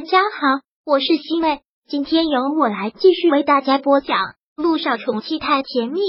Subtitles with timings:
[0.00, 4.16] 大家好，我是西妹，今天由我来继续为大家播讲
[4.56, 6.00] 《陆少宠妻太甜蜜》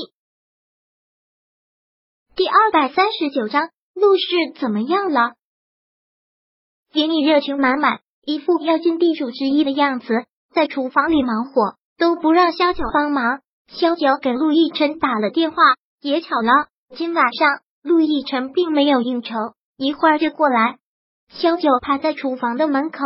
[2.33, 3.67] 第二百三十九章。
[3.93, 4.23] 陆氏
[4.57, 5.33] 怎么样了？
[6.93, 10.07] 连毅热情满满，一副要尽地主之谊的样子，
[10.55, 13.41] 在厨房里忙活，都不让萧九帮忙。
[13.67, 15.57] 萧九给陆亦辰打了电话，
[15.99, 19.35] 也巧了，今晚上陆亦辰并没有应酬，
[19.75, 20.77] 一会儿就过来。
[21.27, 22.99] 萧九趴在厨房的门口。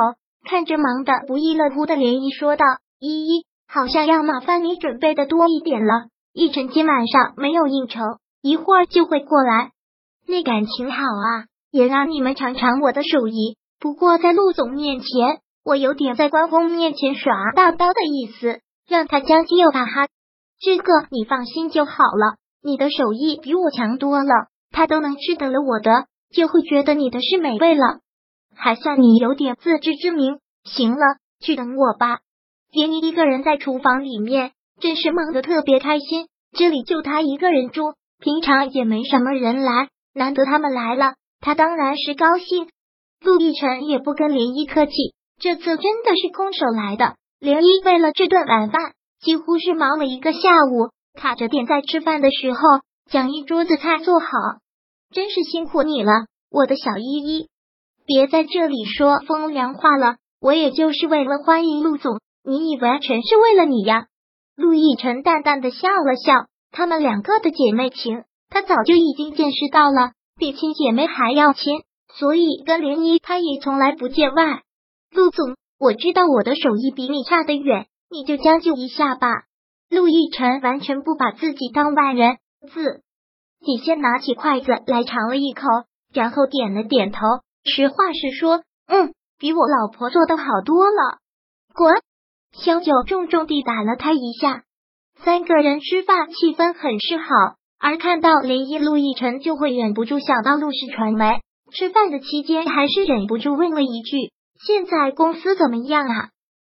[0.46, 2.64] 看着忙得不亦乐乎的涟漪，说道
[3.02, 6.08] ：“依依，好像要麻烦你准备的多一点了。
[6.34, 8.00] 奕晨今晚上没有应酬，
[8.42, 9.72] 一会儿就会过来。
[10.28, 13.58] 那感情好啊，也让你们尝尝我的手艺。
[13.80, 20.08] 不过在陆总面前，我有点在关公面前耍大刀的意思，让他将就吧哈。
[20.60, 28.00] 这个你放心就好了，你的手艺比我强多了，他都能吃得了我的，就会觉得你的是美味了。”
[28.58, 30.40] 还算你有点自知之明。
[30.66, 32.20] 行了，去等我吧。
[32.72, 34.52] 连妮一个人在厨房里面，
[34.82, 36.28] 真是忙得特别开心。
[36.52, 42.68] 这里就他一个人住，平常也没什么人来，难得他们来了，他当然是高兴。
[43.22, 44.94] 陆亦辰也不跟连依客气，
[45.40, 47.16] 这次真的是空手来的。
[47.40, 52.60] 连依为了这顿晚饭，几乎是忙了一个下午，卡着点在吃饭的时候
[53.10, 54.28] 将一桌子菜做好，
[55.12, 56.12] 真是辛苦你了，
[56.50, 57.50] 我的小依依。
[58.06, 64.06] 别在这里说风凉话了，我也就是为了欢迎陆总，你以为全是为了你呀？
[64.56, 71.82] 陆亦辰淡淡的笑了笑，他们两个的姐妹情，他早就已经见识到了，比亲姐妹还要亲，
[72.14, 74.62] 所以跟林一他也从来不见外。
[75.10, 79.46] 陆总，我知道我的手艺比你差得远，你就将就一下吧。
[79.90, 82.38] 陆亦辰完全不把自己当外人，
[82.72, 83.02] 自
[83.66, 85.64] 己先拿起筷子来尝了一口，
[86.14, 87.20] 然后点了点头。
[87.64, 89.12] 实话实说，嗯，
[89.46, 91.20] 比我老婆做的好多了。
[91.76, 91.94] 滚！
[92.52, 94.64] 萧九重重地打了他一下。
[95.24, 97.28] 三个人吃饭，气氛很是好。
[97.78, 101.42] 而看到连依陆亦辰，就会忍不住想到陆氏传媒。
[101.72, 104.32] 吃饭的期间，还是忍不住问了一句
[104.66, 106.30] ：“现在公司怎么样啊？”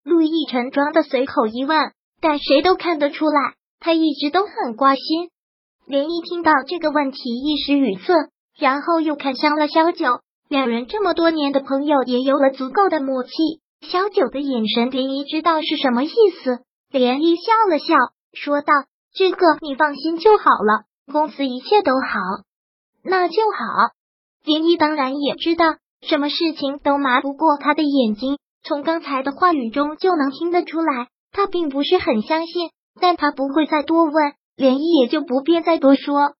[0.05, 5.31] 陆亦辰装的随口一问，但谁都看得出来，他一直都很挂心。
[5.87, 8.13] 连依听到这个问题，一时语塞，
[8.59, 10.19] 然后又看向了萧九。
[10.49, 13.29] 两人这么多年的朋友也有了足够的默契。
[13.81, 16.63] 小九的眼神，涟漪知道是什么意思。
[16.91, 17.93] 涟漪笑了笑，
[18.33, 18.73] 说道
[19.13, 22.19] ：“这个你放心就好了，公司一切都好，
[23.03, 23.93] 那就好。”
[24.43, 28.39] 涟漪当然也知道，什么事情都瞒不过他的眼睛。
[28.63, 34.13] 从刚才的话语中就能听得出来，他并不是很相信，但他不会再多问，
[34.57, 36.33] 涟漪也就不便再多说。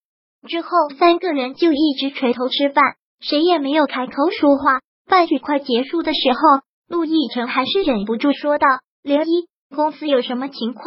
[0.48, 2.96] 之后，三个人就一直垂头吃饭。
[3.20, 4.80] 谁也没有开口说话。
[5.08, 6.40] 饭局快结束的时候，
[6.88, 8.68] 陆亦辰还是忍不住说道
[9.02, 10.84] ：“连一，公司有什么情况？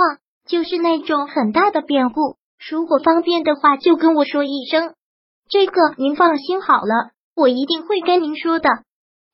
[0.47, 2.37] 就是那种很大的变故，
[2.69, 4.95] 如果方便的话，就跟我说一声。
[5.49, 8.69] 这个您放心好了，我一定会跟您说的。”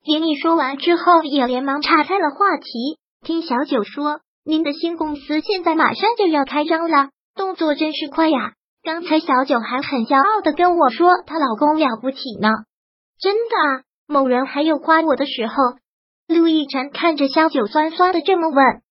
[0.03, 2.97] 连依说完之后，也连忙岔开了话题。
[3.21, 8.53] 听小九说，您的新公司现在马上就要开张了，动作真是快呀！
[8.81, 12.49] 刚才小九还很骄傲的跟我说，她老公了不起呢。
[13.19, 13.83] 真的啊！
[14.07, 15.53] 某人还有夸我的时候。
[16.27, 18.81] 陆亦辰看着萧九酸酸的这么问：“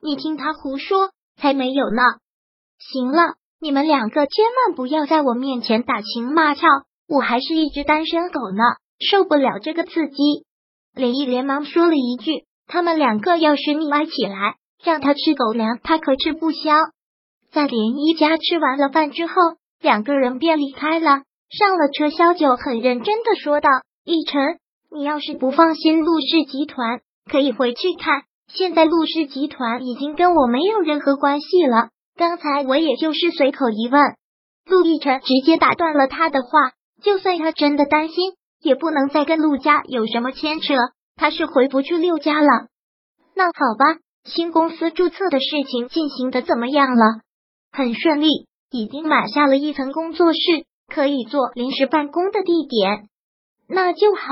[0.00, 2.02] 你听他胡说，才没有呢。”
[2.78, 6.68] 行了，你们两个千万不要在我面前打情骂俏，
[7.08, 8.62] 我还是一只单身狗呢，
[9.00, 10.46] 受不了这个刺激。
[10.94, 16.72] 林毅连忙说了一句：“他们两个要是腻歪起来，让他吃狗粮，他可吃不消。”
[17.50, 19.32] 在林一家吃完了饭之后，
[19.80, 21.22] 两个人便离开了。
[21.56, 23.68] 上了车，萧九很认真的说道
[24.04, 24.58] ：“奕晨，
[24.90, 27.00] 你要是不放心陆氏集团，
[27.30, 28.22] 可以回去看。
[28.48, 31.90] 现在陆氏集团已经跟我没有任何关系了。
[32.16, 34.02] 刚才我也就是随口一问。”
[34.66, 36.48] 陆亦辰直接打断了他的话
[37.04, 40.74] ：“就算他真的担心，也不能再跟陆家有什么牵扯。
[41.14, 42.66] 他是回不去陆家了。
[43.36, 47.20] 那好吧，新公司注册的事情进行的怎么样了？
[47.70, 50.38] 很顺利，已经买下了一层工作室。”
[50.88, 53.08] 可以做临时办公的地点，
[53.68, 54.22] 那就好。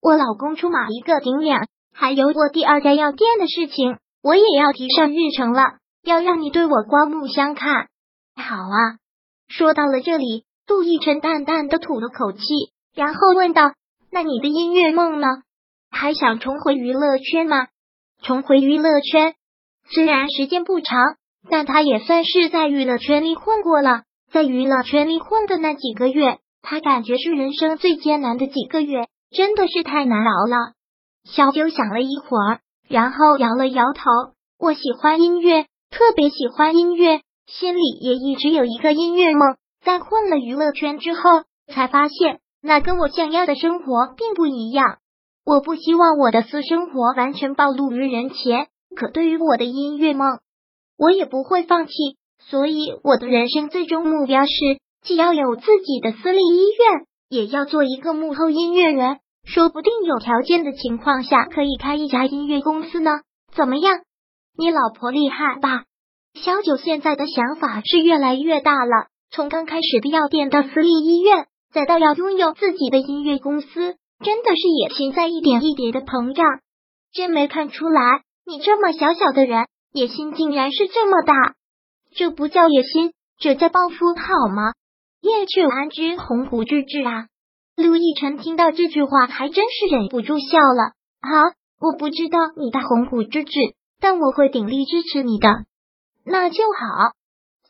[0.00, 5.62] 我老公出马一个顶两，还有我第二家药店的事情，我也要提上日程了，
[6.02, 7.88] 要让你对我刮目相看。
[8.34, 8.98] 好啊。
[9.48, 12.40] 说到了这里，杜奕晨淡淡的吐了口气，
[12.94, 13.74] 然后问道
[14.10, 15.26] ：“那你的音乐梦呢？
[15.90, 17.68] 还想重回娱乐圈吗？
[18.22, 19.34] 重回娱乐圈，
[19.90, 21.16] 虽然时间不长，
[21.50, 30.72] 但他也算是在娱乐圈里混过了。”在娱乐圈里混的那几个月，他感觉是人生最艰难的几个月，真的是太难熬了。
[31.24, 34.02] 小九想了一会儿，然后摇了摇头。
[34.58, 39.56] 我喜欢音乐，特别喜欢音乐，心里也一直有一个音乐梦。
[39.84, 41.20] 在混了娱乐圈之后，
[41.66, 44.98] 才发现那跟我想要的生活并不一样。
[45.44, 50.38] 我不希望我的私生活完全暴露于人前，可对于我的音乐梦，
[50.96, 51.92] 我也不会放弃。
[52.48, 54.50] 所以，我的人生最终目标是，
[55.02, 59.18] 既要有自己的私立医院，也要做一个幕后音乐人。
[59.44, 63.10] 说不定有条件的情况下，可以开一家音乐公司呢？
[63.54, 64.00] 怎么样？
[64.56, 65.84] 你老婆厉害吧？
[66.34, 76.46] 小九现在的想法是越来越大了，从刚开始的药店到私立医院，再到要拥有自己的音乐公司，真的是野心在一点一点的膨胀。
[77.12, 81.34] 真没看出来，你这么小小的人，野心竟然是这么大。
[82.14, 84.72] 这不叫野心，这叫报复，好吗？
[85.20, 87.26] 燕雀安知鸿鹄之志啊！
[87.76, 90.92] 陆亦辰听到这句话，还真是忍不住笑了。
[91.20, 93.52] 好，我不知道你的鸿鹄之志，
[94.00, 95.48] 但我会鼎力支持你的。
[96.24, 97.12] 那就好，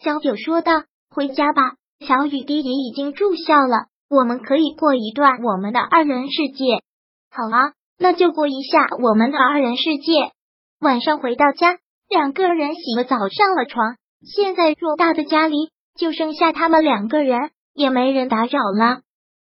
[0.01, 0.73] 小九说道。
[1.15, 6.83] 回家吧，小雨滴也已经住校了，我们可以过一段我们的二人世界。
[7.31, 10.33] 好啊，那就过一下我们的二人世界。
[10.81, 11.77] 晚上回到家，
[12.09, 13.97] 两个人洗了澡，上了床。
[14.25, 19.01] 现在偌大的家里，就剩下他们两个人，也没人打扰了。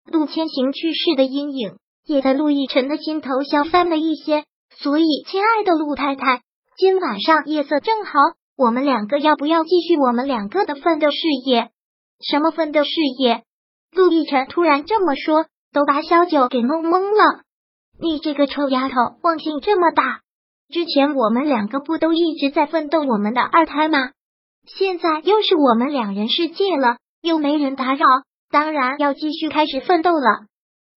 [0.04, 4.44] 陆千行去世的阴影也在陆亦辰的心头消散了一些，
[4.78, 6.42] 所以，亲爱的陆太太，
[6.76, 8.12] 今晚上夜色正好，
[8.56, 11.70] 我们两个要不要继续我们两个的奋斗事业？
[12.20, 13.42] 什么奋斗事业？
[13.92, 17.42] 陆亦辰突然这么说，都把小九给弄懵了。
[17.98, 20.20] 你这个臭丫头，忘性这么大！
[20.68, 24.10] 之前我们两个不都一直在奋斗我们的二胎吗？
[24.66, 28.04] 现在又是我们两人世界了，又没人打扰。
[28.50, 30.46] 当然要继续开始奋斗了，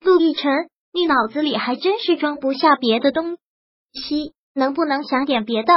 [0.02, 3.38] 陆亦辰，你脑子里还真是装不下别的东
[3.94, 5.74] 西，能不能想点别的？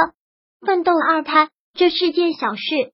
[0.65, 2.93] 奋斗二胎，这是件小事，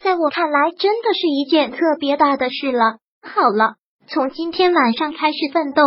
[0.00, 2.98] 在我看来，真的是一件特别大的事了。
[3.22, 3.76] 好了，
[4.08, 5.82] 从今天晚上开始奋斗。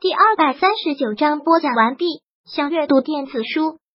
[0.00, 2.06] 第二百三十九章播讲完毕。
[2.44, 3.78] 想阅读电子书，